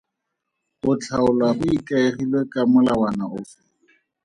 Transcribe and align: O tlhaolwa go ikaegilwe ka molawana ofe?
O 0.89 0.91
tlhaolwa 1.01 1.47
go 1.57 1.65
ikaegilwe 1.77 2.41
ka 2.51 2.61
molawana 2.71 3.25
ofe? 3.37 3.57